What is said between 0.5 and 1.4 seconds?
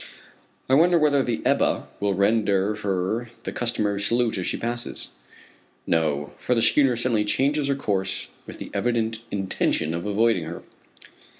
I wonder whether